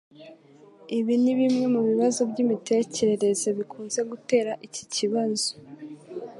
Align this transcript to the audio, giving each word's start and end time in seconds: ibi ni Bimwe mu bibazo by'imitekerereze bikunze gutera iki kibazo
ibi 0.97 1.13
ni 1.23 1.33
Bimwe 1.39 1.65
mu 1.73 1.81
bibazo 1.89 2.19
by'imitekerereze 2.29 3.47
bikunze 3.57 3.99
gutera 4.09 4.51
iki 4.67 4.83
kibazo 4.93 5.49